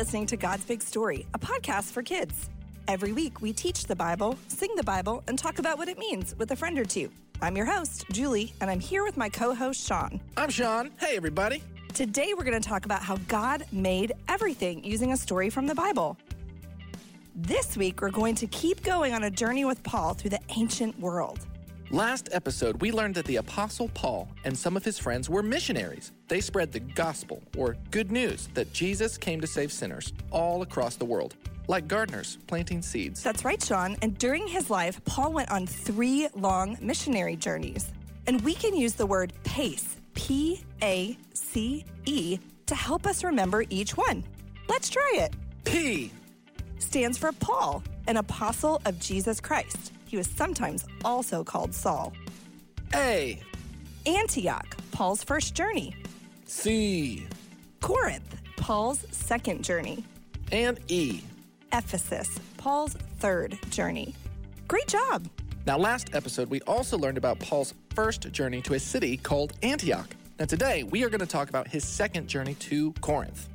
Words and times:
listening 0.00 0.24
to 0.24 0.34
God's 0.38 0.64
Big 0.64 0.80
Story, 0.80 1.26
a 1.34 1.38
podcast 1.38 1.92
for 1.92 2.02
kids. 2.02 2.48
Every 2.88 3.12
week, 3.12 3.42
we 3.42 3.52
teach 3.52 3.84
the 3.84 3.94
Bible, 3.94 4.38
sing 4.48 4.70
the 4.74 4.82
Bible, 4.82 5.22
and 5.28 5.38
talk 5.38 5.58
about 5.58 5.76
what 5.76 5.90
it 5.90 5.98
means 5.98 6.34
with 6.38 6.50
a 6.52 6.56
friend 6.56 6.78
or 6.78 6.86
two. 6.86 7.10
I'm 7.42 7.54
your 7.54 7.66
host, 7.66 8.06
Julie, 8.10 8.54
and 8.62 8.70
I'm 8.70 8.80
here 8.80 9.04
with 9.04 9.18
my 9.18 9.28
co 9.28 9.54
host, 9.54 9.86
Sean. 9.86 10.18
I'm 10.38 10.48
Sean. 10.48 10.90
Hey, 10.98 11.18
everybody. 11.18 11.62
Today, 11.92 12.32
we're 12.32 12.44
going 12.44 12.58
to 12.58 12.66
talk 12.66 12.86
about 12.86 13.02
how 13.02 13.18
God 13.28 13.66
made 13.72 14.14
everything 14.26 14.82
using 14.82 15.12
a 15.12 15.18
story 15.18 15.50
from 15.50 15.66
the 15.66 15.74
Bible. 15.74 16.16
This 17.36 17.76
week, 17.76 18.00
we're 18.00 18.08
going 18.08 18.36
to 18.36 18.46
keep 18.46 18.82
going 18.82 19.12
on 19.12 19.24
a 19.24 19.30
journey 19.30 19.66
with 19.66 19.82
Paul 19.82 20.14
through 20.14 20.30
the 20.30 20.40
ancient 20.56 20.98
world. 20.98 21.46
Last 21.92 22.28
episode, 22.30 22.80
we 22.80 22.92
learned 22.92 23.16
that 23.16 23.24
the 23.24 23.36
Apostle 23.36 23.88
Paul 23.88 24.28
and 24.44 24.56
some 24.56 24.76
of 24.76 24.84
his 24.84 24.96
friends 24.96 25.28
were 25.28 25.42
missionaries. 25.42 26.12
They 26.28 26.40
spread 26.40 26.70
the 26.70 26.78
gospel, 26.78 27.42
or 27.56 27.76
good 27.90 28.12
news, 28.12 28.48
that 28.54 28.72
Jesus 28.72 29.18
came 29.18 29.40
to 29.40 29.46
save 29.48 29.72
sinners 29.72 30.12
all 30.30 30.62
across 30.62 30.94
the 30.94 31.04
world, 31.04 31.34
like 31.66 31.88
gardeners 31.88 32.38
planting 32.46 32.80
seeds. 32.80 33.24
That's 33.24 33.44
right, 33.44 33.60
Sean. 33.60 33.96
And 34.02 34.16
during 34.18 34.46
his 34.46 34.70
life, 34.70 35.04
Paul 35.04 35.32
went 35.32 35.50
on 35.50 35.66
three 35.66 36.28
long 36.36 36.78
missionary 36.80 37.34
journeys. 37.34 37.90
And 38.28 38.40
we 38.42 38.54
can 38.54 38.76
use 38.76 38.92
the 38.92 39.06
word 39.06 39.32
PACE, 39.42 39.96
P 40.14 40.62
A 40.84 41.18
C 41.34 41.84
E, 42.04 42.38
to 42.66 42.74
help 42.76 43.04
us 43.04 43.24
remember 43.24 43.64
each 43.68 43.96
one. 43.96 44.22
Let's 44.68 44.90
try 44.90 45.10
it. 45.16 45.34
P 45.64 46.12
stands 46.78 47.18
for 47.18 47.32
Paul, 47.32 47.82
an 48.06 48.16
apostle 48.16 48.80
of 48.84 49.00
Jesus 49.00 49.40
Christ. 49.40 49.92
He 50.10 50.16
was 50.16 50.26
sometimes 50.26 50.84
also 51.04 51.44
called 51.44 51.72
Saul. 51.72 52.12
A. 52.96 53.40
Antioch, 54.06 54.76
Paul's 54.90 55.22
first 55.22 55.54
journey. 55.54 55.94
C. 56.46 57.28
Corinth, 57.80 58.34
Paul's 58.56 59.06
second 59.12 59.62
journey. 59.62 60.02
And 60.50 60.80
E. 60.88 61.20
Ephesus, 61.72 62.40
Paul's 62.56 62.94
third 63.20 63.56
journey. 63.70 64.16
Great 64.66 64.88
job! 64.88 65.28
Now, 65.64 65.78
last 65.78 66.12
episode, 66.12 66.50
we 66.50 66.60
also 66.62 66.98
learned 66.98 67.16
about 67.16 67.38
Paul's 67.38 67.72
first 67.94 68.32
journey 68.32 68.60
to 68.62 68.74
a 68.74 68.80
city 68.80 69.16
called 69.16 69.52
Antioch. 69.62 70.08
Now, 70.40 70.46
today, 70.46 70.82
we 70.82 71.04
are 71.04 71.08
going 71.08 71.20
to 71.20 71.26
talk 71.26 71.50
about 71.50 71.68
his 71.68 71.84
second 71.84 72.26
journey 72.26 72.54
to 72.54 72.90
Corinth. 72.94 73.48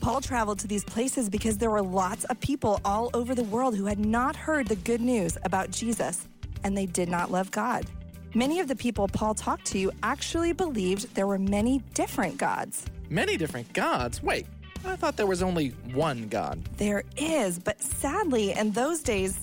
Paul 0.00 0.20
traveled 0.20 0.58
to 0.60 0.66
these 0.66 0.84
places 0.84 1.28
because 1.28 1.58
there 1.58 1.70
were 1.70 1.82
lots 1.82 2.24
of 2.24 2.40
people 2.40 2.80
all 2.84 3.10
over 3.12 3.34
the 3.34 3.44
world 3.44 3.76
who 3.76 3.84
had 3.84 3.98
not 3.98 4.34
heard 4.34 4.66
the 4.66 4.76
good 4.76 5.00
news 5.00 5.36
about 5.44 5.70
Jesus 5.70 6.26
and 6.64 6.76
they 6.76 6.86
did 6.86 7.08
not 7.08 7.30
love 7.30 7.50
God. 7.50 7.86
Many 8.34 8.60
of 8.60 8.68
the 8.68 8.76
people 8.76 9.08
Paul 9.08 9.34
talked 9.34 9.66
to 9.66 9.90
actually 10.02 10.52
believed 10.52 11.14
there 11.14 11.26
were 11.26 11.38
many 11.38 11.78
different 11.94 12.38
gods. 12.38 12.86
Many 13.08 13.36
different 13.36 13.72
gods? 13.72 14.22
Wait, 14.22 14.46
I 14.86 14.96
thought 14.96 15.16
there 15.16 15.26
was 15.26 15.42
only 15.42 15.70
one 15.92 16.28
God. 16.28 16.62
There 16.76 17.02
is, 17.16 17.58
but 17.58 17.82
sadly, 17.82 18.52
in 18.52 18.70
those 18.70 19.02
days, 19.02 19.38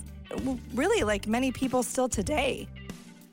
really 0.73 1.03
like 1.03 1.28
many 1.28 1.51
people 1.51 1.84
still 1.84 2.09
today, 2.09 2.67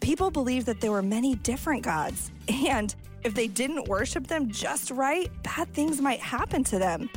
people 0.00 0.30
believed 0.30 0.66
that 0.66 0.80
there 0.80 0.90
were 0.92 1.02
many 1.02 1.36
different 1.36 1.82
gods. 1.82 2.30
And 2.68 2.94
if 3.24 3.34
they 3.34 3.48
didn't 3.48 3.88
worship 3.88 4.26
them 4.26 4.50
just 4.50 4.90
right, 4.90 5.30
bad 5.42 5.72
things 5.72 6.00
might 6.00 6.20
happen 6.20 6.62
to 6.64 6.78
them. 6.78 7.08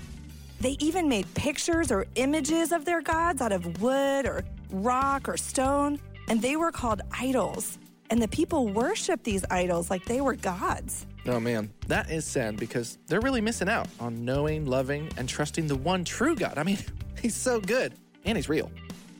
They 0.61 0.77
even 0.79 1.07
made 1.07 1.31
pictures 1.35 1.91
or 1.91 2.07
images 2.15 2.71
of 2.71 2.85
their 2.85 3.01
gods 3.01 3.41
out 3.41 3.51
of 3.51 3.81
wood 3.81 4.25
or 4.25 4.43
rock 4.71 5.29
or 5.29 5.37
stone, 5.37 5.99
and 6.29 6.41
they 6.41 6.55
were 6.55 6.71
called 6.71 7.01
idols. 7.11 7.77
And 8.09 8.21
the 8.21 8.27
people 8.29 8.69
worshiped 8.69 9.25
these 9.25 9.43
idols 9.51 9.89
like 9.89 10.05
they 10.05 10.21
were 10.21 10.35
gods. 10.35 11.05
Oh 11.27 11.41
man, 11.41 11.69
that 11.87 12.09
is 12.09 12.23
sad 12.23 12.55
because 12.55 12.97
they're 13.07 13.19
really 13.19 13.41
missing 13.41 13.67
out 13.67 13.87
on 13.99 14.23
knowing, 14.23 14.65
loving, 14.65 15.09
and 15.17 15.27
trusting 15.27 15.67
the 15.67 15.75
one 15.75 16.05
true 16.05 16.35
God. 16.35 16.57
I 16.57 16.63
mean, 16.63 16.79
he's 17.21 17.35
so 17.35 17.59
good 17.59 17.93
and 18.23 18.37
he's 18.37 18.47
real. 18.47 18.71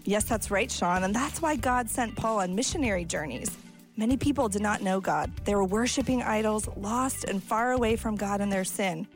Yes, 0.06 0.24
that's 0.24 0.50
right, 0.50 0.72
Sean. 0.72 1.04
And 1.04 1.14
that's 1.14 1.42
why 1.42 1.58
God 1.58 1.90
sent 1.90 2.16
Paul 2.16 2.40
on 2.40 2.56
missionary 2.56 3.04
journeys. 3.04 3.58
Many 4.00 4.16
people 4.16 4.48
did 4.48 4.62
not 4.62 4.84
know 4.84 5.00
God. 5.00 5.32
They 5.44 5.56
were 5.56 5.64
worshiping 5.64 6.22
idols, 6.22 6.70
lost 6.78 7.24
and 7.24 7.42
far 7.42 7.72
away 7.72 7.96
from 7.96 8.16
God 8.16 8.42
in 8.42 8.50
their 8.52 8.64
sin. 8.64 9.08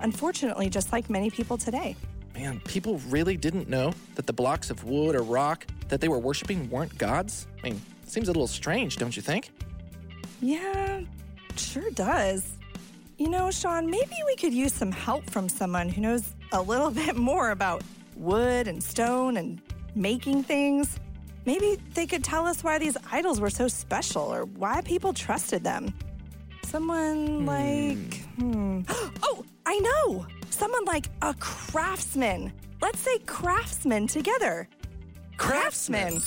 Unfortunately, 0.00 0.70
just 0.70 0.90
like 0.90 1.10
many 1.10 1.28
people 1.28 1.58
today. 1.58 1.94
Man, 2.34 2.58
people 2.60 2.98
really 3.10 3.36
didn't 3.36 3.68
know 3.68 3.92
that 4.14 4.26
the 4.26 4.32
blocks 4.32 4.70
of 4.70 4.84
wood 4.84 5.14
or 5.14 5.22
rock 5.22 5.66
that 5.88 6.00
they 6.00 6.08
were 6.08 6.18
worshiping 6.18 6.70
weren't 6.70 6.96
gods? 6.96 7.46
I 7.62 7.68
mean, 7.68 7.82
seems 8.06 8.28
a 8.28 8.32
little 8.32 8.46
strange, 8.46 8.96
don't 8.96 9.14
you 9.14 9.20
think? 9.20 9.50
Yeah, 10.40 11.02
sure 11.56 11.90
does. 11.90 12.56
You 13.18 13.28
know, 13.28 13.50
Sean, 13.50 13.90
maybe 13.90 14.16
we 14.24 14.36
could 14.36 14.54
use 14.54 14.72
some 14.72 14.92
help 14.92 15.28
from 15.28 15.46
someone 15.50 15.90
who 15.90 16.00
knows 16.00 16.34
a 16.52 16.62
little 16.62 16.90
bit 17.02 17.16
more 17.16 17.50
about 17.50 17.82
wood 18.16 18.66
and 18.66 18.82
stone 18.82 19.36
and 19.36 19.60
making 19.94 20.42
things. 20.42 20.98
Maybe 21.44 21.78
they 21.94 22.06
could 22.06 22.22
tell 22.22 22.46
us 22.46 22.62
why 22.62 22.78
these 22.78 22.96
idols 23.10 23.40
were 23.40 23.50
so 23.50 23.68
special 23.68 24.22
or 24.22 24.44
why 24.44 24.80
people 24.82 25.12
trusted 25.12 25.64
them. 25.64 25.92
Someone 26.64 27.26
hmm. 27.26 27.46
like. 27.46 28.14
Hmm. 28.38 28.80
Oh, 29.24 29.44
I 29.64 29.78
know! 29.78 30.26
Someone 30.50 30.84
like 30.84 31.06
a 31.22 31.34
craftsman. 31.34 32.52
Let's 32.80 33.00
say 33.00 33.18
craftsman 33.20 34.06
together. 34.06 34.68
Craftsman. 35.36 36.20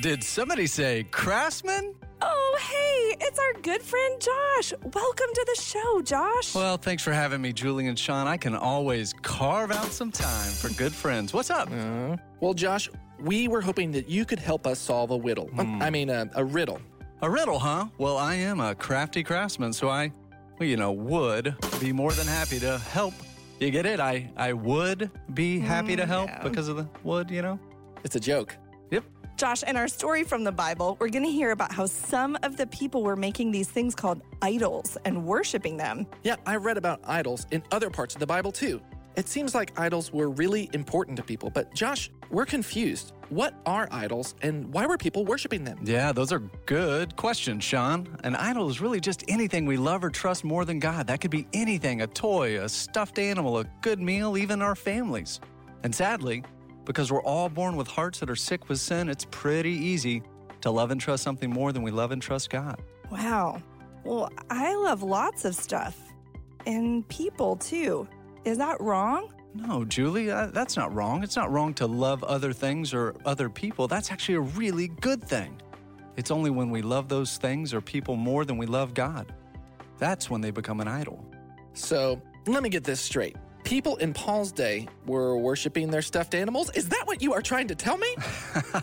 Did 0.00 0.24
somebody 0.24 0.66
say 0.66 1.04
craftsman? 1.10 1.94
Oh, 2.20 2.58
hey, 2.60 3.26
it's 3.26 3.38
our 3.38 3.52
good 3.62 3.82
friend 3.82 4.20
Josh. 4.20 4.72
Welcome 4.82 5.26
to 5.34 5.46
the 5.54 5.62
show, 5.62 6.02
Josh. 6.02 6.54
Well, 6.54 6.76
thanks 6.76 7.02
for 7.02 7.12
having 7.12 7.40
me, 7.40 7.52
Julie 7.52 7.86
and 7.86 7.98
Sean. 7.98 8.26
I 8.26 8.36
can 8.36 8.54
always 8.54 9.12
carve 9.22 9.70
out 9.70 9.92
some 9.92 10.12
time 10.12 10.50
for 10.52 10.68
good 10.74 10.92
friends. 10.92 11.32
What's 11.32 11.50
up? 11.50 11.68
Uh, 11.70 12.16
well, 12.40 12.54
Josh, 12.54 12.88
we 13.22 13.48
were 13.48 13.60
hoping 13.60 13.92
that 13.92 14.08
you 14.08 14.24
could 14.24 14.38
help 14.38 14.66
us 14.66 14.78
solve 14.78 15.10
a 15.10 15.18
riddle. 15.18 15.48
Mm. 15.48 15.82
I 15.82 15.90
mean, 15.90 16.10
a, 16.10 16.30
a 16.34 16.44
riddle. 16.44 16.80
A 17.22 17.30
riddle, 17.30 17.58
huh? 17.58 17.86
Well, 17.98 18.18
I 18.18 18.34
am 18.34 18.60
a 18.60 18.74
crafty 18.74 19.22
craftsman, 19.22 19.72
so 19.72 19.88
I, 19.88 20.12
well, 20.58 20.68
you 20.68 20.76
know, 20.76 20.92
would 20.92 21.54
be 21.80 21.92
more 21.92 22.12
than 22.12 22.26
happy 22.26 22.58
to 22.60 22.78
help. 22.78 23.14
You 23.60 23.70
get 23.70 23.86
it? 23.86 24.00
I, 24.00 24.28
I 24.36 24.52
would 24.52 25.08
be 25.32 25.60
happy 25.60 25.94
mm, 25.94 25.98
to 25.98 26.06
help 26.06 26.28
yeah. 26.28 26.42
because 26.42 26.66
of 26.66 26.76
the 26.76 26.88
wood, 27.04 27.30
you 27.30 27.42
know? 27.42 27.60
It's 28.02 28.16
a 28.16 28.20
joke. 28.20 28.56
Yep. 28.90 29.04
Josh, 29.36 29.62
in 29.62 29.76
our 29.76 29.86
story 29.86 30.24
from 30.24 30.42
the 30.42 30.50
Bible, 30.50 30.96
we're 30.98 31.08
going 31.08 31.24
to 31.24 31.30
hear 31.30 31.52
about 31.52 31.72
how 31.72 31.86
some 31.86 32.36
of 32.42 32.56
the 32.56 32.66
people 32.66 33.04
were 33.04 33.14
making 33.14 33.52
these 33.52 33.68
things 33.68 33.94
called 33.94 34.20
idols 34.42 34.98
and 35.04 35.24
worshiping 35.24 35.76
them. 35.76 36.08
Yeah, 36.24 36.36
I 36.44 36.56
read 36.56 36.76
about 36.76 37.00
idols 37.04 37.46
in 37.52 37.62
other 37.70 37.88
parts 37.88 38.14
of 38.14 38.20
the 38.20 38.26
Bible 38.26 38.50
too. 38.50 38.80
It 39.14 39.28
seems 39.28 39.54
like 39.54 39.78
idols 39.78 40.12
were 40.12 40.30
really 40.30 40.70
important 40.72 41.18
to 41.18 41.22
people, 41.22 41.50
but 41.50 41.74
Josh, 41.74 42.10
we're 42.30 42.46
confused. 42.46 43.12
What 43.28 43.54
are 43.66 43.86
idols 43.90 44.34
and 44.40 44.72
why 44.72 44.86
were 44.86 44.96
people 44.96 45.24
worshiping 45.26 45.64
them? 45.64 45.78
Yeah, 45.84 46.12
those 46.12 46.32
are 46.32 46.38
good 46.64 47.14
questions, 47.16 47.62
Sean. 47.62 48.08
An 48.24 48.34
idol 48.36 48.70
is 48.70 48.80
really 48.80 49.00
just 49.00 49.24
anything 49.28 49.66
we 49.66 49.76
love 49.76 50.02
or 50.02 50.10
trust 50.10 50.44
more 50.44 50.64
than 50.64 50.78
God. 50.78 51.06
That 51.06 51.20
could 51.20 51.30
be 51.30 51.46
anything 51.52 52.00
a 52.00 52.06
toy, 52.06 52.58
a 52.62 52.68
stuffed 52.68 53.18
animal, 53.18 53.58
a 53.58 53.64
good 53.82 54.00
meal, 54.00 54.38
even 54.38 54.62
our 54.62 54.74
families. 54.74 55.40
And 55.82 55.94
sadly, 55.94 56.42
because 56.84 57.12
we're 57.12 57.22
all 57.22 57.48
born 57.48 57.76
with 57.76 57.88
hearts 57.88 58.18
that 58.20 58.30
are 58.30 58.36
sick 58.36 58.68
with 58.68 58.80
sin, 58.80 59.08
it's 59.10 59.26
pretty 59.30 59.72
easy 59.72 60.22
to 60.62 60.70
love 60.70 60.90
and 60.90 61.00
trust 61.00 61.22
something 61.22 61.50
more 61.50 61.72
than 61.72 61.82
we 61.82 61.90
love 61.90 62.12
and 62.12 62.22
trust 62.22 62.48
God. 62.48 62.80
Wow. 63.10 63.62
Well, 64.04 64.30
I 64.48 64.74
love 64.74 65.02
lots 65.02 65.44
of 65.44 65.54
stuff 65.54 65.98
and 66.66 67.06
people 67.08 67.56
too. 67.56 68.08
Is 68.44 68.58
that 68.58 68.80
wrong? 68.80 69.32
No, 69.54 69.84
Julie, 69.84 70.30
uh, 70.30 70.46
that's 70.46 70.76
not 70.76 70.92
wrong. 70.94 71.22
It's 71.22 71.36
not 71.36 71.50
wrong 71.52 71.74
to 71.74 71.86
love 71.86 72.24
other 72.24 72.52
things 72.52 72.94
or 72.94 73.14
other 73.24 73.48
people. 73.48 73.86
That's 73.86 74.10
actually 74.10 74.36
a 74.36 74.40
really 74.40 74.88
good 74.88 75.22
thing. 75.22 75.60
It's 76.16 76.30
only 76.30 76.50
when 76.50 76.70
we 76.70 76.82
love 76.82 77.08
those 77.08 77.36
things 77.36 77.72
or 77.72 77.80
people 77.80 78.16
more 78.16 78.44
than 78.44 78.58
we 78.58 78.66
love 78.66 78.94
God. 78.94 79.32
That's 79.98 80.28
when 80.28 80.40
they 80.40 80.50
become 80.50 80.80
an 80.80 80.88
idol. 80.88 81.24
So 81.74 82.20
let 82.46 82.62
me 82.62 82.68
get 82.68 82.84
this 82.84 83.00
straight. 83.00 83.36
People 83.64 83.96
in 83.96 84.12
Paul's 84.12 84.50
day 84.50 84.88
were 85.06 85.36
worshiping 85.36 85.90
their 85.90 86.02
stuffed 86.02 86.34
animals? 86.34 86.70
Is 86.70 86.88
that 86.88 87.06
what 87.06 87.22
you 87.22 87.32
are 87.32 87.40
trying 87.40 87.68
to 87.68 87.74
tell 87.74 87.96
me? 87.96 88.16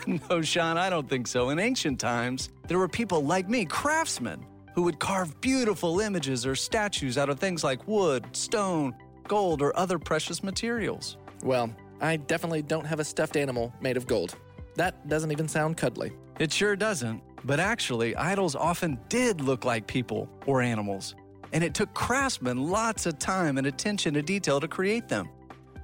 no, 0.29 0.41
Sean, 0.41 0.77
I 0.77 0.89
don't 0.89 1.09
think 1.09 1.27
so. 1.27 1.49
In 1.49 1.59
ancient 1.59 1.99
times, 1.99 2.49
there 2.67 2.79
were 2.79 2.87
people 2.87 3.21
like 3.21 3.49
me, 3.49 3.65
craftsmen, 3.65 4.45
who 4.73 4.83
would 4.83 4.99
carve 4.99 5.39
beautiful 5.41 5.99
images 5.99 6.45
or 6.45 6.55
statues 6.55 7.17
out 7.17 7.29
of 7.29 7.39
things 7.39 7.63
like 7.63 7.85
wood, 7.87 8.25
stone, 8.31 8.95
gold, 9.29 9.61
or 9.61 9.77
other 9.79 9.97
precious 9.97 10.43
materials. 10.43 11.15
Well, 11.41 11.73
I 12.01 12.17
definitely 12.17 12.63
don't 12.63 12.85
have 12.85 12.99
a 12.99 13.05
stuffed 13.05 13.37
animal 13.37 13.73
made 13.79 13.95
of 13.95 14.05
gold. 14.07 14.35
That 14.75 15.07
doesn't 15.07 15.31
even 15.31 15.47
sound 15.47 15.77
cuddly. 15.77 16.11
It 16.37 16.51
sure 16.51 16.75
doesn't. 16.75 17.23
But 17.45 17.61
actually, 17.61 18.17
idols 18.17 18.53
often 18.53 18.99
did 19.07 19.39
look 19.39 19.63
like 19.63 19.87
people 19.87 20.29
or 20.45 20.61
animals 20.61 21.15
and 21.51 21.63
it 21.63 21.73
took 21.73 21.93
craftsmen 21.93 22.69
lots 22.69 23.05
of 23.05 23.19
time 23.19 23.57
and 23.57 23.67
attention 23.67 24.13
to 24.13 24.21
detail 24.21 24.59
to 24.59 24.67
create 24.67 25.07
them. 25.07 25.29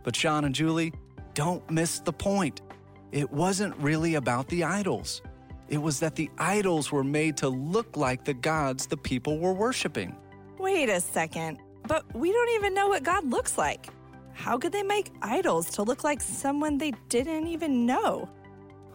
But 0.03 0.15
Sean 0.15 0.45
and 0.45 0.53
Julie, 0.53 0.93
don't 1.33 1.69
miss 1.69 1.99
the 1.99 2.13
point. 2.13 2.61
It 3.11 3.31
wasn't 3.31 3.75
really 3.77 4.15
about 4.15 4.47
the 4.49 4.63
idols. 4.63 5.21
It 5.67 5.79
was 5.79 5.99
that 5.99 6.15
the 6.15 6.29
idols 6.37 6.91
were 6.91 7.03
made 7.03 7.37
to 7.37 7.49
look 7.49 7.97
like 7.97 8.23
the 8.23 8.33
gods 8.33 8.85
the 8.85 8.97
people 8.97 9.39
were 9.39 9.53
worshiping. 9.53 10.15
Wait 10.59 10.89
a 10.89 10.99
second, 10.99 11.59
but 11.87 12.03
we 12.15 12.31
don't 12.31 12.49
even 12.55 12.73
know 12.73 12.87
what 12.87 13.03
God 13.03 13.29
looks 13.29 13.57
like. 13.57 13.87
How 14.33 14.57
could 14.57 14.71
they 14.71 14.83
make 14.83 15.11
idols 15.21 15.69
to 15.71 15.83
look 15.83 16.03
like 16.03 16.21
someone 16.21 16.77
they 16.77 16.91
didn't 17.09 17.47
even 17.47 17.85
know? 17.85 18.29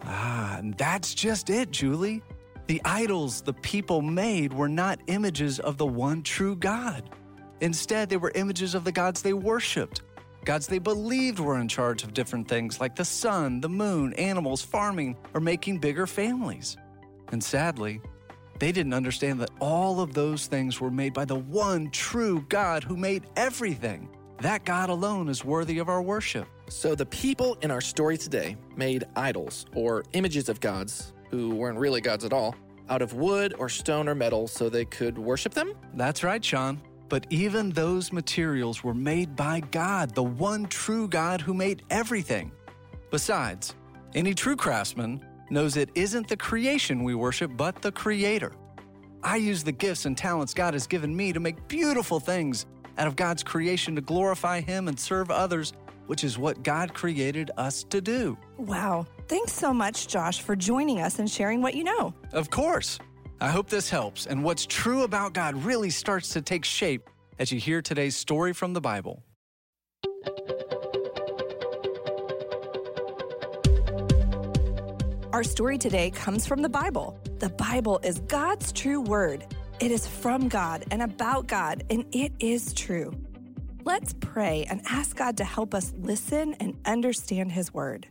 Ah, 0.03 0.57
and 0.57 0.77
that's 0.77 1.13
just 1.13 1.49
it, 1.49 1.71
Julie. 1.71 2.21
The 2.67 2.81
idols 2.85 3.41
the 3.41 3.53
people 3.53 4.01
made 4.01 4.53
were 4.53 4.69
not 4.69 4.99
images 5.07 5.59
of 5.59 5.77
the 5.77 5.85
one 5.85 6.21
true 6.21 6.55
God. 6.55 7.09
Instead, 7.59 8.09
they 8.09 8.17
were 8.17 8.31
images 8.35 8.75
of 8.75 8.83
the 8.83 8.91
gods 8.91 9.21
they 9.21 9.33
worshiped, 9.33 10.01
gods 10.45 10.67
they 10.67 10.79
believed 10.79 11.39
were 11.39 11.59
in 11.59 11.67
charge 11.67 12.03
of 12.03 12.13
different 12.13 12.47
things 12.47 12.79
like 12.79 12.95
the 12.95 13.05
sun, 13.05 13.61
the 13.61 13.69
moon, 13.69 14.13
animals, 14.13 14.61
farming, 14.61 15.15
or 15.33 15.41
making 15.41 15.77
bigger 15.77 16.07
families. 16.07 16.77
And 17.31 17.43
sadly, 17.43 18.01
they 18.61 18.71
didn't 18.71 18.93
understand 18.93 19.41
that 19.41 19.49
all 19.59 20.01
of 20.01 20.13
those 20.13 20.45
things 20.45 20.79
were 20.79 20.91
made 20.91 21.15
by 21.15 21.25
the 21.25 21.35
one 21.35 21.89
true 21.89 22.45
God 22.47 22.83
who 22.83 22.95
made 22.95 23.23
everything. 23.35 24.07
That 24.39 24.65
God 24.65 24.91
alone 24.91 25.29
is 25.29 25.43
worthy 25.43 25.79
of 25.79 25.89
our 25.89 26.03
worship. 26.03 26.47
So 26.69 26.93
the 26.93 27.07
people 27.07 27.57
in 27.63 27.71
our 27.71 27.81
story 27.81 28.19
today 28.19 28.55
made 28.75 29.05
idols, 29.15 29.65
or 29.73 30.03
images 30.13 30.47
of 30.47 30.59
gods, 30.59 31.13
who 31.31 31.55
weren't 31.55 31.79
really 31.79 32.01
gods 32.01 32.23
at 32.23 32.33
all, 32.33 32.55
out 32.87 33.01
of 33.01 33.13
wood 33.13 33.55
or 33.57 33.67
stone 33.67 34.07
or 34.07 34.13
metal 34.13 34.47
so 34.47 34.69
they 34.69 34.85
could 34.85 35.17
worship 35.17 35.55
them? 35.55 35.73
That's 35.95 36.23
right, 36.23 36.45
Sean. 36.45 36.79
But 37.09 37.25
even 37.31 37.71
those 37.71 38.13
materials 38.13 38.83
were 38.83 38.93
made 38.93 39.35
by 39.35 39.61
God, 39.71 40.13
the 40.13 40.21
one 40.21 40.67
true 40.67 41.07
God 41.07 41.41
who 41.41 41.55
made 41.55 41.81
everything. 41.89 42.51
Besides, 43.09 43.73
any 44.13 44.35
true 44.35 44.55
craftsman 44.55 45.25
knows 45.51 45.77
it 45.77 45.89
isn't 45.93 46.27
the 46.27 46.37
creation 46.37 47.03
we 47.03 47.13
worship, 47.13 47.51
but 47.55 47.81
the 47.81 47.91
Creator. 47.91 48.53
I 49.23 49.35
use 49.35 49.63
the 49.63 49.71
gifts 49.71 50.05
and 50.05 50.17
talents 50.17 50.53
God 50.53 50.73
has 50.73 50.87
given 50.87 51.15
me 51.15 51.31
to 51.33 51.39
make 51.39 51.67
beautiful 51.67 52.19
things 52.19 52.65
out 52.97 53.07
of 53.07 53.15
God's 53.15 53.43
creation 53.43 53.95
to 53.95 54.01
glorify 54.01 54.61
Him 54.61 54.87
and 54.87 54.99
serve 54.99 55.29
others, 55.29 55.73
which 56.07 56.23
is 56.23 56.37
what 56.37 56.63
God 56.63 56.93
created 56.93 57.51
us 57.57 57.83
to 57.85 58.01
do. 58.01 58.37
Wow. 58.57 59.05
Thanks 59.27 59.53
so 59.53 59.73
much, 59.73 60.07
Josh, 60.07 60.41
for 60.41 60.55
joining 60.55 60.99
us 60.99 61.19
and 61.19 61.29
sharing 61.29 61.61
what 61.61 61.75
you 61.75 61.83
know. 61.83 62.13
Of 62.33 62.49
course. 62.49 62.97
I 63.39 63.49
hope 63.49 63.69
this 63.69 63.89
helps 63.89 64.27
and 64.27 64.43
what's 64.43 64.65
true 64.65 65.03
about 65.03 65.33
God 65.33 65.55
really 65.63 65.89
starts 65.89 66.29
to 66.29 66.41
take 66.41 66.63
shape 66.63 67.09
as 67.39 67.51
you 67.51 67.59
hear 67.59 67.81
today's 67.81 68.15
story 68.15 68.53
from 68.53 68.73
the 68.73 68.81
Bible. 68.81 69.23
Our 75.33 75.45
story 75.45 75.77
today 75.77 76.11
comes 76.11 76.45
from 76.45 76.61
the 76.61 76.67
Bible. 76.67 77.17
The 77.39 77.47
Bible 77.47 78.01
is 78.03 78.19
God's 78.27 78.73
true 78.73 78.99
word. 78.99 79.45
It 79.79 79.89
is 79.89 80.05
from 80.05 80.49
God 80.49 80.83
and 80.91 81.01
about 81.01 81.47
God, 81.47 81.85
and 81.89 82.03
it 82.11 82.33
is 82.39 82.73
true. 82.73 83.13
Let's 83.85 84.13
pray 84.19 84.65
and 84.69 84.81
ask 84.89 85.15
God 85.15 85.37
to 85.37 85.45
help 85.45 85.73
us 85.73 85.93
listen 85.97 86.53
and 86.55 86.77
understand 86.83 87.53
His 87.53 87.73
word. 87.73 88.09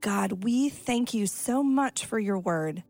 God, 0.00 0.44
we 0.44 0.68
thank 0.68 1.12
you 1.12 1.26
so 1.26 1.64
much 1.64 2.06
for 2.06 2.20
your 2.20 2.38
word. 2.38 2.84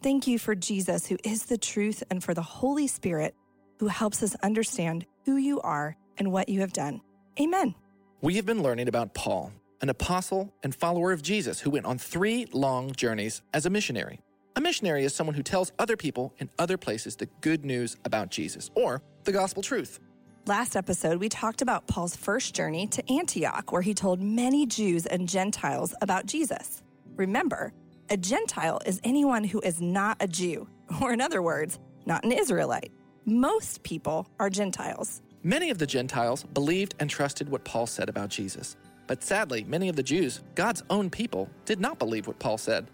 Thank 0.00 0.26
you 0.26 0.38
for 0.38 0.54
Jesus, 0.54 1.06
who 1.06 1.18
is 1.22 1.44
the 1.44 1.58
truth, 1.58 2.02
and 2.10 2.24
for 2.24 2.32
the 2.32 2.40
Holy 2.40 2.86
Spirit, 2.86 3.34
who 3.78 3.88
helps 3.88 4.22
us 4.22 4.34
understand 4.36 5.04
who 5.26 5.36
you 5.36 5.60
are 5.60 5.98
and 6.16 6.32
what 6.32 6.48
you 6.48 6.60
have 6.60 6.72
done. 6.72 7.02
Amen. 7.38 7.74
We 8.22 8.36
have 8.36 8.46
been 8.46 8.62
learning 8.62 8.88
about 8.88 9.12
Paul, 9.12 9.52
an 9.82 9.90
apostle 9.90 10.54
and 10.62 10.74
follower 10.74 11.10
of 11.12 11.22
Jesus 11.22 11.60
who 11.60 11.70
went 11.70 11.84
on 11.86 11.98
three 11.98 12.46
long 12.52 12.92
journeys 12.92 13.42
as 13.52 13.66
a 13.66 13.70
missionary. 13.70 14.20
A 14.54 14.60
missionary 14.60 15.04
is 15.04 15.14
someone 15.14 15.34
who 15.34 15.42
tells 15.42 15.72
other 15.78 15.96
people 15.96 16.32
in 16.38 16.48
other 16.58 16.76
places 16.76 17.16
the 17.16 17.26
good 17.40 17.64
news 17.64 17.96
about 18.04 18.30
Jesus 18.30 18.70
or 18.76 19.02
the 19.24 19.32
gospel 19.32 19.62
truth. 19.62 19.98
Last 20.46 20.76
episode, 20.76 21.18
we 21.18 21.28
talked 21.28 21.62
about 21.62 21.86
Paul's 21.88 22.14
first 22.14 22.54
journey 22.54 22.86
to 22.88 23.12
Antioch, 23.12 23.72
where 23.72 23.82
he 23.82 23.94
told 23.94 24.20
many 24.20 24.66
Jews 24.66 25.06
and 25.06 25.28
Gentiles 25.28 25.94
about 26.00 26.26
Jesus. 26.26 26.82
Remember, 27.16 27.72
a 28.10 28.16
Gentile 28.16 28.80
is 28.86 29.00
anyone 29.04 29.44
who 29.44 29.60
is 29.60 29.80
not 29.80 30.16
a 30.20 30.28
Jew, 30.28 30.68
or 31.00 31.12
in 31.12 31.20
other 31.20 31.42
words, 31.42 31.80
not 32.06 32.24
an 32.24 32.32
Israelite. 32.32 32.92
Most 33.24 33.82
people 33.82 34.28
are 34.38 34.50
Gentiles. 34.50 35.22
Many 35.44 35.70
of 35.70 35.78
the 35.78 35.86
Gentiles 35.86 36.44
believed 36.44 36.94
and 37.00 37.08
trusted 37.08 37.48
what 37.48 37.64
Paul 37.64 37.86
said 37.86 38.08
about 38.08 38.28
Jesus. 38.28 38.76
But 39.12 39.22
sadly, 39.22 39.62
many 39.68 39.90
of 39.90 39.96
the 39.96 40.02
Jews, 40.02 40.40
God's 40.54 40.82
own 40.88 41.10
people, 41.10 41.50
did 41.66 41.78
not 41.78 41.98
believe 41.98 42.26
what 42.26 42.38
Paul 42.38 42.56
said 42.56 42.86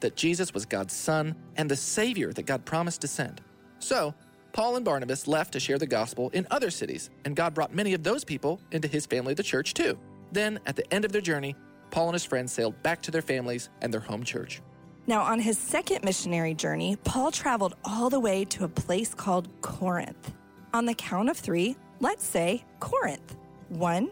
that 0.00 0.16
Jesus 0.16 0.54
was 0.54 0.64
God's 0.64 0.94
Son 0.94 1.34
and 1.56 1.70
the 1.70 1.76
Savior 1.76 2.32
that 2.32 2.46
God 2.46 2.64
promised 2.64 3.02
to 3.02 3.06
send. 3.06 3.42
So, 3.78 4.14
Paul 4.54 4.76
and 4.76 4.86
Barnabas 4.86 5.28
left 5.28 5.52
to 5.52 5.60
share 5.60 5.76
the 5.76 5.86
gospel 5.86 6.30
in 6.30 6.46
other 6.50 6.70
cities, 6.70 7.10
and 7.26 7.36
God 7.36 7.52
brought 7.52 7.74
many 7.74 7.92
of 7.92 8.02
those 8.02 8.24
people 8.24 8.58
into 8.72 8.88
his 8.88 9.04
family, 9.04 9.34
the 9.34 9.42
church, 9.42 9.74
too. 9.74 9.98
Then, 10.32 10.60
at 10.64 10.76
the 10.76 10.94
end 10.94 11.04
of 11.04 11.12
their 11.12 11.20
journey, 11.20 11.54
Paul 11.90 12.06
and 12.06 12.14
his 12.14 12.24
friends 12.24 12.52
sailed 12.52 12.82
back 12.82 13.02
to 13.02 13.10
their 13.10 13.20
families 13.20 13.68
and 13.82 13.92
their 13.92 14.00
home 14.00 14.24
church. 14.24 14.62
Now, 15.06 15.24
on 15.24 15.40
his 15.40 15.58
second 15.58 16.06
missionary 16.06 16.54
journey, 16.54 16.96
Paul 17.04 17.30
traveled 17.30 17.74
all 17.84 18.08
the 18.08 18.18
way 18.18 18.46
to 18.46 18.64
a 18.64 18.68
place 18.68 19.12
called 19.12 19.50
Corinth. 19.60 20.32
On 20.72 20.86
the 20.86 20.94
count 20.94 21.28
of 21.28 21.36
three, 21.36 21.76
let's 22.00 22.24
say 22.24 22.64
Corinth. 22.80 23.36
One, 23.68 24.08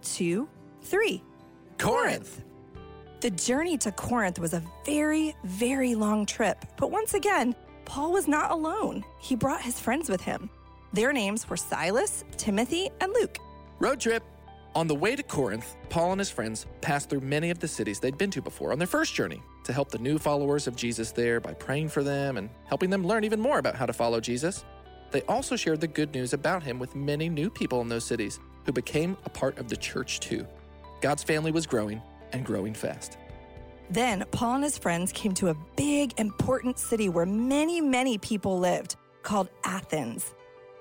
two, 0.00 0.48
three. 0.82 1.22
Corinth! 1.78 2.42
The 3.20 3.30
journey 3.30 3.78
to 3.78 3.92
Corinth 3.92 4.38
was 4.38 4.52
a 4.52 4.62
very, 4.84 5.36
very 5.44 5.94
long 5.94 6.26
trip, 6.26 6.64
but 6.76 6.90
once 6.90 7.14
again, 7.14 7.54
Paul 7.84 8.12
was 8.12 8.26
not 8.26 8.50
alone. 8.50 9.04
He 9.20 9.36
brought 9.36 9.62
his 9.62 9.78
friends 9.78 10.08
with 10.08 10.20
him. 10.20 10.50
Their 10.92 11.12
names 11.12 11.48
were 11.48 11.56
Silas, 11.56 12.24
Timothy, 12.36 12.90
and 13.00 13.12
Luke. 13.12 13.38
Road 13.78 14.00
trip! 14.00 14.22
On 14.74 14.86
the 14.86 14.94
way 14.94 15.14
to 15.14 15.22
Corinth, 15.22 15.76
Paul 15.90 16.12
and 16.12 16.18
his 16.18 16.30
friends 16.30 16.66
passed 16.80 17.10
through 17.10 17.20
many 17.20 17.50
of 17.50 17.58
the 17.58 17.68
cities 17.68 18.00
they'd 18.00 18.16
been 18.16 18.30
to 18.30 18.40
before 18.40 18.72
on 18.72 18.78
their 18.78 18.86
first 18.86 19.14
journey 19.14 19.42
to 19.64 19.72
help 19.72 19.90
the 19.90 19.98
new 19.98 20.18
followers 20.18 20.66
of 20.66 20.76
Jesus 20.76 21.12
there 21.12 21.40
by 21.40 21.52
praying 21.52 21.90
for 21.90 22.02
them 22.02 22.38
and 22.38 22.48
helping 22.64 22.88
them 22.88 23.06
learn 23.06 23.24
even 23.24 23.38
more 23.40 23.58
about 23.58 23.74
how 23.74 23.86
to 23.86 23.92
follow 23.92 24.18
Jesus. 24.18 24.64
They 25.10 25.22
also 25.22 25.56
shared 25.56 25.80
the 25.80 25.86
good 25.86 26.14
news 26.14 26.32
about 26.32 26.62
him 26.62 26.78
with 26.78 26.96
many 26.96 27.28
new 27.28 27.50
people 27.50 27.82
in 27.82 27.88
those 27.88 28.04
cities 28.04 28.40
who 28.64 28.72
became 28.72 29.16
a 29.26 29.30
part 29.30 29.58
of 29.58 29.68
the 29.68 29.76
church 29.76 30.20
too. 30.20 30.46
God's 31.02 31.24
family 31.24 31.50
was 31.50 31.66
growing 31.66 32.00
and 32.32 32.46
growing 32.46 32.72
fast. 32.72 33.18
Then 33.90 34.24
Paul 34.30 34.54
and 34.54 34.64
his 34.64 34.78
friends 34.78 35.12
came 35.12 35.34
to 35.34 35.48
a 35.48 35.56
big, 35.76 36.18
important 36.18 36.78
city 36.78 37.08
where 37.08 37.26
many, 37.26 37.80
many 37.80 38.16
people 38.16 38.58
lived 38.58 38.94
called 39.22 39.50
Athens. 39.64 40.32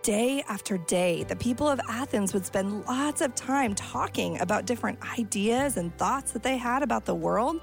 Day 0.03 0.43
after 0.47 0.77
day, 0.77 1.23
the 1.23 1.35
people 1.35 1.67
of 1.67 1.81
Athens 1.89 2.33
would 2.33 2.45
spend 2.45 2.85
lots 2.85 3.21
of 3.21 3.35
time 3.35 3.73
talking 3.73 4.39
about 4.39 4.65
different 4.65 4.99
ideas 5.19 5.77
and 5.77 5.95
thoughts 5.97 6.31
that 6.31 6.43
they 6.43 6.55
had 6.55 6.83
about 6.83 7.05
the 7.05 7.15
world. 7.15 7.59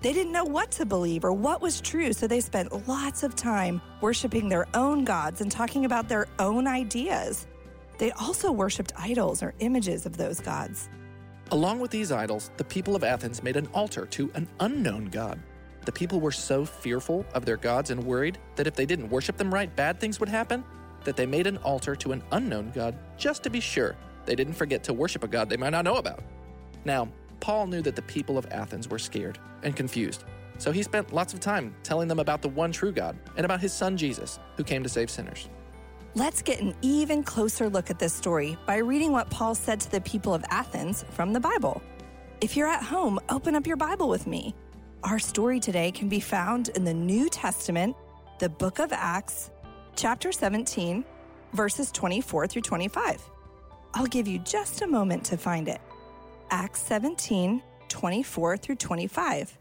They 0.00 0.14
didn't 0.14 0.32
know 0.32 0.44
what 0.44 0.70
to 0.72 0.86
believe 0.86 1.24
or 1.24 1.32
what 1.32 1.60
was 1.60 1.80
true, 1.80 2.12
so 2.14 2.26
they 2.26 2.40
spent 2.40 2.88
lots 2.88 3.22
of 3.22 3.36
time 3.36 3.80
worshiping 4.00 4.48
their 4.48 4.66
own 4.74 5.04
gods 5.04 5.42
and 5.42 5.52
talking 5.52 5.84
about 5.84 6.08
their 6.08 6.26
own 6.38 6.66
ideas. 6.66 7.46
They 7.98 8.10
also 8.12 8.50
worshiped 8.50 8.92
idols 8.98 9.42
or 9.42 9.54
images 9.60 10.06
of 10.06 10.16
those 10.16 10.40
gods. 10.40 10.88
Along 11.52 11.80
with 11.80 11.90
these 11.90 12.10
idols, 12.10 12.50
the 12.56 12.64
people 12.64 12.96
of 12.96 13.04
Athens 13.04 13.42
made 13.42 13.58
an 13.58 13.68
altar 13.74 14.06
to 14.06 14.30
an 14.32 14.48
unknown 14.60 15.04
god. 15.04 15.38
The 15.84 15.92
people 15.92 16.18
were 16.18 16.32
so 16.32 16.64
fearful 16.64 17.26
of 17.34 17.44
their 17.44 17.58
gods 17.58 17.90
and 17.90 18.02
worried 18.02 18.38
that 18.56 18.66
if 18.66 18.74
they 18.74 18.86
didn't 18.86 19.10
worship 19.10 19.36
them 19.36 19.52
right, 19.52 19.74
bad 19.76 20.00
things 20.00 20.18
would 20.18 20.30
happen, 20.30 20.64
that 21.04 21.14
they 21.14 21.26
made 21.26 21.46
an 21.46 21.58
altar 21.58 21.94
to 21.94 22.12
an 22.12 22.22
unknown 22.32 22.72
god 22.74 22.96
just 23.18 23.42
to 23.42 23.50
be 23.50 23.60
sure 23.60 23.96
they 24.24 24.34
didn't 24.34 24.54
forget 24.54 24.82
to 24.84 24.94
worship 24.94 25.24
a 25.24 25.28
god 25.28 25.50
they 25.50 25.58
might 25.58 25.70
not 25.70 25.84
know 25.84 25.96
about. 25.96 26.24
Now, 26.86 27.10
Paul 27.40 27.66
knew 27.66 27.82
that 27.82 27.96
the 27.96 28.02
people 28.02 28.38
of 28.38 28.46
Athens 28.50 28.88
were 28.88 28.98
scared 28.98 29.38
and 29.62 29.76
confused, 29.76 30.24
so 30.56 30.72
he 30.72 30.82
spent 30.82 31.12
lots 31.12 31.34
of 31.34 31.40
time 31.40 31.74
telling 31.82 32.08
them 32.08 32.18
about 32.18 32.40
the 32.40 32.48
one 32.48 32.72
true 32.72 32.92
God 32.92 33.14
and 33.36 33.44
about 33.44 33.60
his 33.60 33.74
son 33.74 33.98
Jesus, 33.98 34.38
who 34.56 34.64
came 34.64 34.82
to 34.82 34.88
save 34.88 35.10
sinners. 35.10 35.50
Let's 36.14 36.42
get 36.42 36.60
an 36.60 36.74
even 36.82 37.22
closer 37.22 37.70
look 37.70 37.88
at 37.88 37.98
this 37.98 38.12
story 38.12 38.58
by 38.66 38.76
reading 38.76 39.12
what 39.12 39.30
Paul 39.30 39.54
said 39.54 39.80
to 39.80 39.90
the 39.90 40.02
people 40.02 40.34
of 40.34 40.44
Athens 40.50 41.06
from 41.08 41.32
the 41.32 41.40
Bible. 41.40 41.82
If 42.42 42.54
you're 42.54 42.68
at 42.68 42.82
home, 42.82 43.18
open 43.30 43.54
up 43.54 43.66
your 43.66 43.78
Bible 43.78 44.10
with 44.10 44.26
me. 44.26 44.54
Our 45.04 45.18
story 45.18 45.58
today 45.58 45.90
can 45.90 46.10
be 46.10 46.20
found 46.20 46.68
in 46.70 46.84
the 46.84 46.92
New 46.92 47.30
Testament, 47.30 47.96
the 48.40 48.50
book 48.50 48.78
of 48.78 48.92
Acts, 48.92 49.52
chapter 49.96 50.32
17, 50.32 51.02
verses 51.54 51.90
24 51.90 52.46
through 52.46 52.60
25. 52.60 53.30
I'll 53.94 54.04
give 54.04 54.28
you 54.28 54.38
just 54.40 54.82
a 54.82 54.86
moment 54.86 55.24
to 55.24 55.38
find 55.38 55.66
it. 55.66 55.80
Acts 56.50 56.82
17, 56.82 57.62
24 57.88 58.56
through 58.58 58.74
25. 58.74 59.58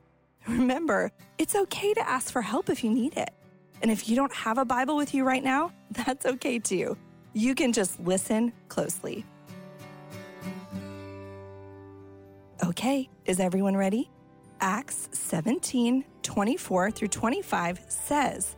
Remember, 0.50 1.14
it's 1.38 1.56
okay 1.56 1.94
to 1.94 2.06
ask 2.06 2.30
for 2.30 2.42
help 2.42 2.70
if 2.70 2.84
you 2.84 2.90
need 2.90 3.16
it. 3.16 3.30
And 3.82 3.90
if 3.90 4.08
you 4.08 4.16
don't 4.16 4.34
have 4.34 4.58
a 4.58 4.66
Bible 4.66 4.96
with 4.96 5.14
you 5.14 5.24
right 5.24 5.44
now, 5.44 5.72
that's 5.92 6.26
okay 6.26 6.60
too. 6.60 6.98
You 7.34 7.56
can 7.56 7.74
just 7.74 8.00
listen 8.00 8.54
closely. 8.68 9.26
Okay, 12.64 13.10
is 13.26 13.40
everyone 13.40 13.76
ready? 13.76 14.10
Acts 14.60 15.10
17 15.14 16.06
24 16.22 16.92
through 16.92 17.08
25 17.08 17.82
says, 17.88 18.56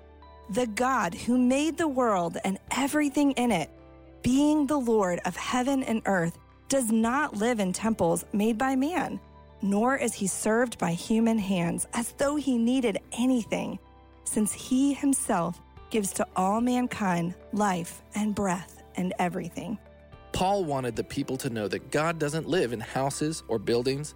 The 0.49 0.67
God 0.67 1.13
who 1.13 1.37
made 1.37 1.77
the 1.77 1.87
world 1.87 2.37
and 2.43 2.59
everything 2.71 3.31
in 3.33 3.51
it, 3.51 3.69
being 4.21 4.67
the 4.67 4.77
Lord 4.77 5.21
of 5.23 5.37
heaven 5.37 5.83
and 5.83 6.01
earth, 6.05 6.37
does 6.67 6.91
not 6.91 7.37
live 7.37 7.59
in 7.61 7.71
temples 7.71 8.25
made 8.33 8.57
by 8.57 8.75
man, 8.75 9.19
nor 9.61 9.95
is 9.95 10.13
he 10.13 10.27
served 10.27 10.77
by 10.77 10.91
human 10.91 11.37
hands 11.37 11.87
as 11.93 12.11
though 12.13 12.35
he 12.35 12.57
needed 12.57 12.97
anything 13.13 13.79
since 14.23 14.53
he 14.53 14.93
himself 14.93 15.61
gives 15.89 16.11
to 16.13 16.27
all 16.35 16.61
mankind 16.61 17.35
life 17.51 18.01
and 18.15 18.33
breath 18.33 18.83
and 18.95 19.13
everything. 19.19 19.77
Paul 20.31 20.65
wanted 20.65 20.95
the 20.95 21.03
people 21.03 21.37
to 21.37 21.49
know 21.49 21.67
that 21.67 21.91
God 21.91 22.17
doesn't 22.17 22.47
live 22.47 22.73
in 22.73 22.79
houses 22.79 23.43
or 23.47 23.59
buildings. 23.59 24.15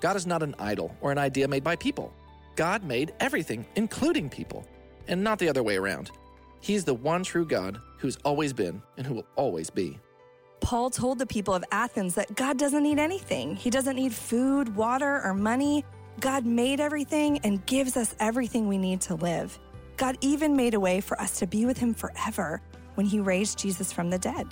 God 0.00 0.14
is 0.14 0.26
not 0.26 0.42
an 0.42 0.54
idol 0.58 0.94
or 1.00 1.10
an 1.10 1.18
idea 1.18 1.48
made 1.48 1.64
by 1.64 1.74
people. 1.74 2.12
God 2.54 2.84
made 2.84 3.12
everything, 3.18 3.66
including 3.74 4.30
people, 4.30 4.64
and 5.08 5.22
not 5.22 5.38
the 5.38 5.48
other 5.48 5.62
way 5.62 5.76
around. 5.76 6.10
He's 6.60 6.84
the 6.84 6.94
one 6.94 7.24
true 7.24 7.44
God 7.44 7.80
who's 7.98 8.16
always 8.24 8.52
been 8.52 8.80
and 8.96 9.06
who 9.06 9.14
will 9.14 9.26
always 9.36 9.70
be. 9.70 9.98
Paul 10.60 10.90
told 10.90 11.18
the 11.18 11.26
people 11.26 11.54
of 11.54 11.64
Athens 11.70 12.14
that 12.14 12.34
God 12.34 12.58
doesn't 12.58 12.82
need 12.82 12.98
anything. 12.98 13.56
He 13.56 13.70
doesn't 13.70 13.96
need 13.96 14.12
food, 14.12 14.74
water, 14.74 15.20
or 15.22 15.34
money. 15.34 15.84
God 16.20 16.46
made 16.46 16.80
everything 16.80 17.38
and 17.44 17.64
gives 17.66 17.96
us 17.96 18.14
everything 18.18 18.68
we 18.68 18.78
need 18.78 19.02
to 19.02 19.14
live. 19.14 19.58
God 19.96 20.16
even 20.22 20.56
made 20.56 20.74
a 20.74 20.80
way 20.80 21.00
for 21.00 21.20
us 21.20 21.38
to 21.40 21.46
be 21.46 21.66
with 21.66 21.76
Him 21.76 21.92
forever 21.92 22.62
when 22.94 23.06
He 23.06 23.20
raised 23.20 23.58
Jesus 23.58 23.92
from 23.92 24.08
the 24.08 24.18
dead. 24.18 24.46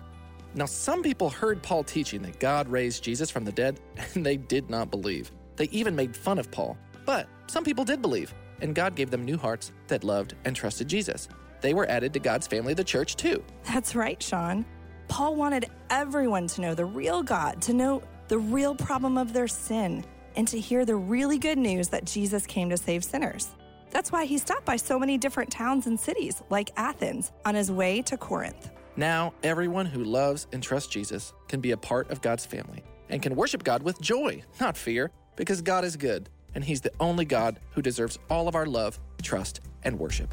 Now, 0.54 0.66
some 0.66 1.02
people 1.02 1.30
heard 1.30 1.62
Paul 1.62 1.82
teaching 1.82 2.22
that 2.22 2.38
God 2.38 2.68
raised 2.68 3.02
Jesus 3.02 3.30
from 3.30 3.44
the 3.44 3.52
dead, 3.52 3.80
and 4.14 4.24
they 4.24 4.36
did 4.36 4.68
not 4.68 4.90
believe. 4.90 5.32
They 5.56 5.68
even 5.70 5.96
made 5.96 6.16
fun 6.16 6.38
of 6.38 6.50
Paul. 6.50 6.76
But 7.06 7.28
some 7.46 7.64
people 7.64 7.84
did 7.84 8.02
believe, 8.02 8.34
and 8.60 8.74
God 8.74 8.94
gave 8.94 9.10
them 9.10 9.24
new 9.24 9.36
hearts 9.36 9.72
that 9.88 10.04
loved 10.04 10.34
and 10.44 10.54
trusted 10.54 10.88
Jesus. 10.88 11.28
They 11.60 11.72
were 11.72 11.88
added 11.88 12.12
to 12.12 12.20
God's 12.20 12.46
family, 12.46 12.74
the 12.74 12.84
church, 12.84 13.16
too. 13.16 13.42
That's 13.64 13.94
right, 13.94 14.22
Sean. 14.22 14.66
Paul 15.08 15.34
wanted 15.34 15.66
everyone 15.90 16.46
to 16.48 16.60
know 16.60 16.74
the 16.74 16.84
real 16.84 17.22
God, 17.22 17.62
to 17.62 17.72
know 17.72 18.02
the 18.28 18.38
real 18.38 18.74
problem 18.74 19.18
of 19.18 19.32
their 19.32 19.48
sin, 19.48 20.04
and 20.36 20.46
to 20.48 20.58
hear 20.58 20.84
the 20.84 20.96
really 20.96 21.38
good 21.38 21.58
news 21.58 21.88
that 21.88 22.04
Jesus 22.04 22.46
came 22.46 22.70
to 22.70 22.76
save 22.76 23.04
sinners. 23.04 23.50
That's 23.90 24.10
why 24.10 24.24
he 24.24 24.38
stopped 24.38 24.64
by 24.64 24.76
so 24.76 24.98
many 24.98 25.18
different 25.18 25.50
towns 25.50 25.86
and 25.86 25.98
cities, 25.98 26.42
like 26.50 26.70
Athens, 26.76 27.32
on 27.44 27.54
his 27.54 27.70
way 27.70 28.02
to 28.02 28.16
Corinth. 28.16 28.70
Now, 28.96 29.34
everyone 29.42 29.86
who 29.86 30.04
loves 30.04 30.46
and 30.52 30.62
trusts 30.62 30.88
Jesus 30.88 31.32
can 31.48 31.60
be 31.60 31.72
a 31.72 31.76
part 31.76 32.10
of 32.10 32.20
God's 32.20 32.46
family 32.46 32.82
and 33.08 33.22
can 33.22 33.34
worship 33.34 33.64
God 33.64 33.82
with 33.82 34.00
joy, 34.00 34.42
not 34.60 34.76
fear, 34.76 35.10
because 35.36 35.62
God 35.62 35.84
is 35.84 35.96
good, 35.96 36.28
and 36.54 36.64
He's 36.64 36.80
the 36.80 36.92
only 37.00 37.24
God 37.24 37.58
who 37.72 37.82
deserves 37.82 38.18
all 38.30 38.48
of 38.48 38.54
our 38.54 38.66
love, 38.66 38.98
trust, 39.22 39.60
and 39.82 39.98
worship. 39.98 40.32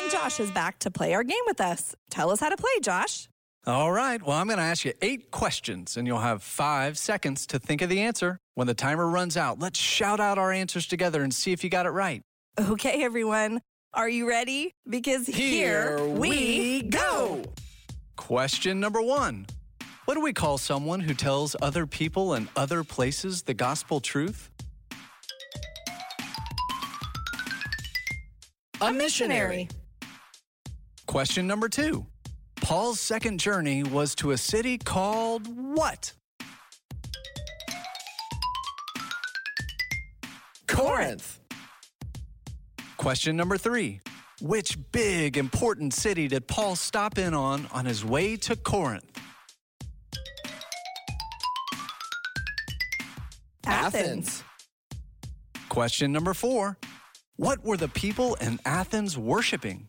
Friend 0.00 0.12
Josh 0.12 0.40
is 0.40 0.50
back 0.50 0.78
to 0.78 0.90
play 0.90 1.12
our 1.12 1.22
game 1.22 1.42
with 1.46 1.60
us. 1.60 1.94
Tell 2.10 2.30
us 2.30 2.40
how 2.40 2.48
to 2.48 2.56
play, 2.56 2.70
Josh. 2.80 3.28
All 3.66 3.92
right. 3.92 4.20
Well, 4.22 4.34
I'm 4.38 4.46
going 4.46 4.56
to 4.56 4.64
ask 4.64 4.86
you 4.86 4.94
eight 5.02 5.30
questions, 5.30 5.98
and 5.98 6.06
you'll 6.06 6.20
have 6.20 6.42
five 6.42 6.96
seconds 6.96 7.46
to 7.48 7.58
think 7.58 7.82
of 7.82 7.90
the 7.90 8.00
answer. 8.00 8.38
When 8.54 8.66
the 8.66 8.72
timer 8.72 9.06
runs 9.06 9.36
out, 9.36 9.58
let's 9.58 9.78
shout 9.78 10.18
out 10.18 10.38
our 10.38 10.52
answers 10.52 10.86
together 10.86 11.22
and 11.22 11.34
see 11.34 11.52
if 11.52 11.62
you 11.62 11.68
got 11.68 11.84
it 11.84 11.90
right. 11.90 12.22
Okay, 12.58 13.04
everyone. 13.04 13.60
Are 13.92 14.08
you 14.08 14.26
ready? 14.26 14.74
Because 14.88 15.26
here, 15.26 15.98
Here 15.98 16.08
we 16.08 16.30
we 16.30 16.82
go. 16.84 17.42
Question 18.16 18.80
number 18.80 19.02
one 19.02 19.44
What 20.06 20.14
do 20.14 20.22
we 20.22 20.32
call 20.32 20.56
someone 20.56 21.00
who 21.00 21.12
tells 21.12 21.54
other 21.60 21.86
people 21.86 22.32
and 22.32 22.48
other 22.56 22.84
places 22.84 23.42
the 23.42 23.54
gospel 23.54 24.00
truth? 24.00 24.50
a 28.80 28.90
missionary. 28.90 29.68
Question 31.10 31.48
number 31.48 31.68
two 31.68 32.06
Paul's 32.54 33.00
second 33.00 33.40
journey 33.40 33.82
was 33.82 34.14
to 34.14 34.30
a 34.30 34.38
city 34.38 34.78
called 34.78 35.44
what? 35.48 36.12
Corinth. 40.68 41.40
Question 42.96 43.36
number 43.36 43.58
three 43.58 44.00
Which 44.40 44.78
big, 44.92 45.36
important 45.36 45.94
city 45.94 46.28
did 46.28 46.46
Paul 46.46 46.76
stop 46.76 47.18
in 47.18 47.34
on 47.34 47.66
on 47.72 47.86
his 47.86 48.04
way 48.04 48.36
to 48.36 48.54
Corinth? 48.54 49.10
Athens. 53.66 54.44
Question 55.68 56.12
number 56.12 56.34
four 56.34 56.78
What 57.34 57.64
were 57.64 57.76
the 57.76 57.88
people 57.88 58.36
in 58.36 58.60
Athens 58.64 59.18
worshiping? 59.18 59.88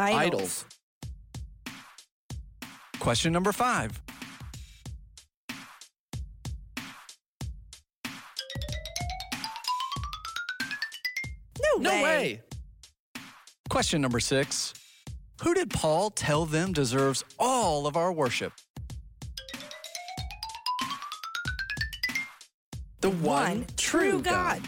Idols. 0.00 0.64
Question 2.98 3.32
number 3.32 3.52
five. 3.52 4.00
No, 11.78 11.78
way. 11.78 11.98
No 11.98 12.02
way. 12.02 12.40
Question 13.68 14.02
number 14.02 14.20
six. 14.20 14.74
Who 15.42 15.54
did 15.54 15.70
Paul 15.70 16.10
tell 16.10 16.44
them 16.44 16.72
deserves 16.72 17.24
all 17.38 17.86
of 17.86 17.96
our 17.96 18.12
worship? 18.12 18.52
The 23.00 23.10
One 23.10 23.64
true 23.78 24.20
God. 24.20 24.60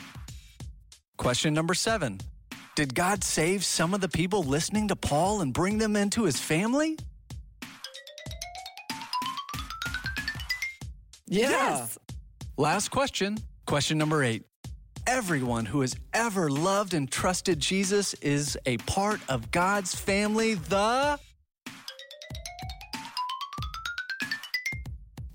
Question 1.19 1.53
number 1.53 1.75
seven. 1.75 2.19
Did 2.75 2.95
God 2.95 3.23
save 3.23 3.67
some 3.67 3.93
of 3.93 4.01
the 4.01 4.09
people 4.09 4.43
listening 4.43 4.89
to 4.89 4.97
Paul 4.97 5.43
and 5.43 5.53
bring 5.53 5.77
them 5.77 5.95
into 5.95 6.25
his 6.25 6.41
family? 6.41 6.99
Yeah. 11.27 11.51
Yes. 11.51 11.99
Last 12.57 12.91
question. 12.91 13.37
Question 13.67 13.99
number 13.99 14.23
eight. 14.25 14.45
Everyone 15.07 15.67
who 15.67 15.83
has 15.83 15.95
ever 16.15 16.49
loved 16.49 16.95
and 16.95 17.11
trusted 17.11 17.61
Jesus 17.61 18.15
is 18.15 18.57
a 18.65 18.79
part 18.79 19.21
of 19.29 19.51
God's 19.51 19.95
family, 19.95 20.55
the. 20.55 21.19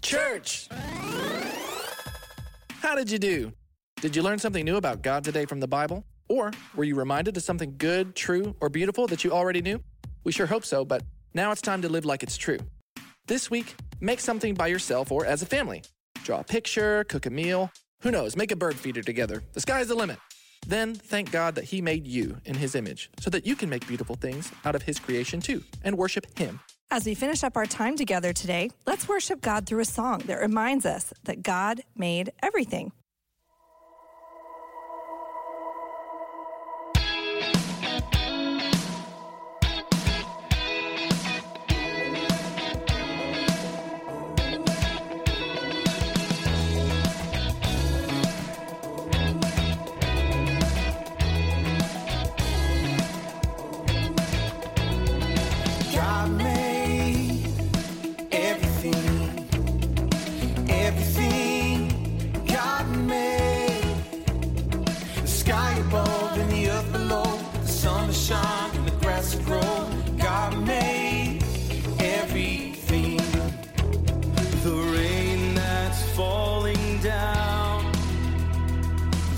Church. 0.01 0.70
How 2.82 2.96
did 2.96 3.12
you 3.12 3.20
do? 3.20 3.51
Did 4.01 4.15
you 4.15 4.24
learn 4.24 4.39
something 4.39 4.65
new 4.65 4.77
about 4.77 5.03
God 5.03 5.24
today 5.24 5.46
from 5.46 5.60
the 5.60 5.67
Bible? 5.67 6.03
Or 6.30 6.52
were 6.76 6.84
you 6.84 6.96
reminded 6.96 7.38
of 7.38 7.44
something 7.44 7.76
good, 7.78 8.16
true, 8.16 8.56
or 8.60 8.70
beautiful 8.70 9.08
that 9.08 9.24
you 9.24 9.32
already 9.32 9.62
knew? 9.62 9.82
We 10.24 10.32
sure 10.32 10.46
hope 10.46 10.66
so, 10.66 10.84
but 10.84 11.04
now 11.34 11.52
it's 11.52 11.62
time 11.62 11.82
to 11.84 11.90
live 11.90 12.06
like 12.06 12.24
it's 12.24 12.38
true. 12.38 12.60
This 13.28 13.50
week, 13.50 13.76
make 14.00 14.20
something 14.20 14.54
by 14.54 14.68
yourself 14.68 15.12
or 15.12 15.26
as 15.26 15.42
a 15.42 15.46
family. 15.46 15.84
Draw 16.24 16.40
a 16.40 16.44
picture, 16.44 17.04
cook 17.06 17.26
a 17.26 17.30
meal, 17.30 17.72
who 18.02 18.12
knows, 18.12 18.36
make 18.36 18.52
a 18.52 18.56
bird 18.56 18.76
feeder 18.76 19.02
together. 19.02 19.44
The 19.54 19.62
sky's 19.62 19.88
the 19.88 19.96
limit. 19.96 20.18
Then 20.68 20.96
thank 20.96 21.32
God 21.32 21.56
that 21.56 21.66
He 21.66 21.82
made 21.82 22.06
you 22.08 22.38
in 22.46 22.56
His 22.56 22.76
image 22.76 23.10
so 23.20 23.30
that 23.30 23.46
you 23.46 23.56
can 23.56 23.70
make 23.70 23.88
beautiful 23.88 24.16
things 24.16 24.52
out 24.66 24.76
of 24.76 24.84
His 24.84 25.00
creation 25.00 25.40
too 25.40 25.64
and 25.84 25.98
worship 25.98 26.38
Him. 26.38 26.60
As 26.90 27.06
we 27.06 27.16
finish 27.16 27.44
up 27.44 27.58
our 27.58 27.66
time 27.66 27.96
together 27.98 28.32
today, 28.34 28.70
let's 28.86 29.08
worship 29.10 29.42
God 29.42 29.66
through 29.66 29.82
a 29.82 29.86
song 29.86 30.20
that 30.28 30.40
reminds 30.40 30.86
us 30.86 31.14
that 31.26 31.44
God 31.44 31.82
made 31.96 32.32
everything. 32.42 32.92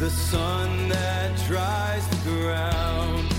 The 0.09 0.15
sun 0.15 0.89
that 0.89 1.37
dries 1.45 2.07
the 2.09 2.29
ground 2.31 3.29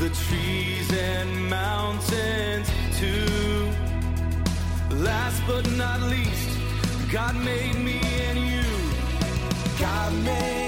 the 0.00 0.10
trees 0.26 0.92
and 0.92 1.48
mountains 1.48 2.68
too. 2.98 3.70
Last 4.96 5.40
but 5.46 5.70
not 5.72 6.00
least, 6.02 6.50
God 7.12 7.36
made 7.36 7.76
me 7.76 8.00
and 8.28 8.38
you. 8.38 8.64
God 9.78 10.12
made 10.24 10.59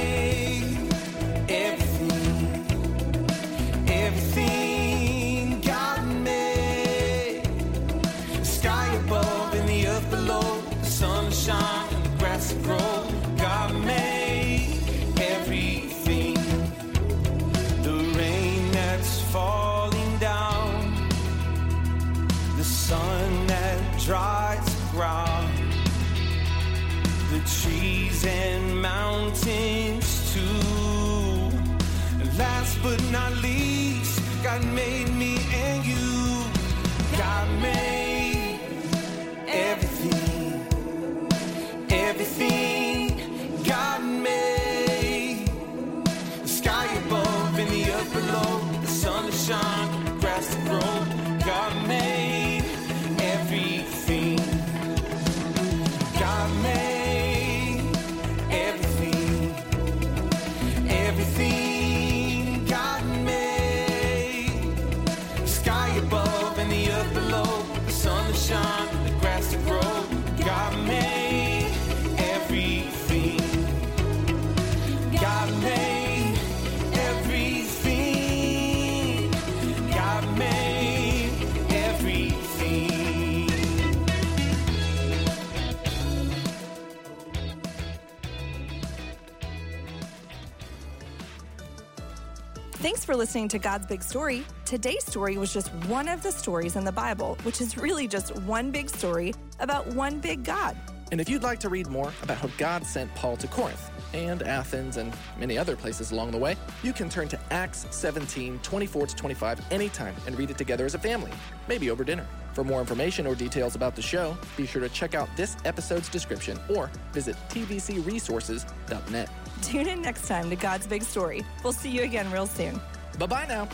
for 93.13 93.17
listening 93.17 93.47
to 93.47 93.59
God's 93.59 93.87
Big 93.87 94.03
Story. 94.03 94.43
Today's 94.65 95.05
story 95.05 95.37
was 95.37 95.53
just 95.53 95.69
one 95.85 96.09
of 96.09 96.23
the 96.23 96.33
stories 96.33 96.77
in 96.77 96.85
the 96.87 96.93
Bible, 96.93 97.37
which 97.43 97.61
is 97.61 97.77
really 97.77 98.09
just 98.09 98.35
one 98.45 98.71
big 98.71 98.89
story 98.89 99.35
about 99.61 99.87
one 99.89 100.19
big 100.19 100.43
God. 100.43 100.75
And 101.11 101.21
if 101.21 101.29
you'd 101.29 101.43
like 101.43 101.61
to 101.61 101.69
read 101.69 101.89
more 101.89 102.11
about 102.23 102.39
how 102.39 102.49
God 102.57 102.87
sent 102.87 103.15
Paul 103.15 103.37
to 103.37 103.47
Corinth 103.47 103.91
and 104.15 104.43
Athens 104.43 104.97
and 104.97 105.13
many 105.39 105.59
other 105.59 105.77
places 105.77 106.11
along 106.11 106.31
the 106.31 106.39
way, 106.39 106.57
you 106.83 106.95
can 106.95 107.11
turn 107.11 107.29
to 107.29 107.39
Acts 107.51 107.87
17 107.91 108.59
24 108.61 109.09
to 109.09 109.15
25 109.15 109.61
anytime 109.71 110.15
and 110.27 110.39
read 110.39 110.51
it 110.51 110.57
together 110.57 110.87
as 110.87 110.95
a 110.95 110.99
family, 110.99 111.33
maybe 111.69 111.91
over 111.91 112.05
dinner. 112.05 112.27
For 112.55 112.65
more 112.65 112.81
information 112.81 113.27
or 113.27 113.35
details 113.35 113.75
about 113.75 113.95
the 113.95 114.01
show, 114.01 114.39
be 114.57 114.65
sure 114.65 114.81
to 114.81 114.89
check 114.89 115.15
out 115.15 115.29
this 115.37 115.59
episode's 115.67 116.09
description 116.09 116.59
or 116.75 116.91
visit 117.13 117.37
tvcresources.net. 117.51 119.29
Tune 119.61 119.87
in 119.87 120.01
next 120.01 120.27
time 120.27 120.49
to 120.49 120.57
God's 120.57 120.87
Big 120.87 121.03
Story. 121.03 121.45
We'll 121.63 121.75
see 121.75 121.91
you 121.91 122.05
again 122.05 122.33
real 122.33 122.47
soon. 122.47 122.81
Bye 123.19 123.27
bye 123.27 123.47
now. 123.47 123.69